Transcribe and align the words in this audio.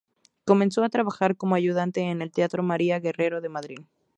Comenzó 0.45 0.83
a 0.83 0.89
trabajar 0.89 1.37
como 1.37 1.53
ayudante 1.53 1.99
en 2.01 2.23
el 2.23 2.31
Teatro 2.31 2.63
María 2.63 2.99
Guerrero 2.99 3.39
de 3.39 3.49
Madrid. 3.49 3.79